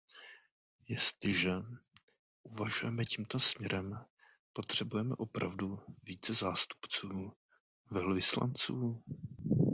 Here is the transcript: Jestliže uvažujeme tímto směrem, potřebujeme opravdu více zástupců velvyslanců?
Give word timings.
Jestliže 0.87 1.51
uvažujeme 2.43 3.05
tímto 3.05 3.39
směrem, 3.39 4.05
potřebujeme 4.53 5.15
opravdu 5.15 5.79
více 6.03 6.33
zástupců 6.33 7.33
velvyslanců? 7.91 9.03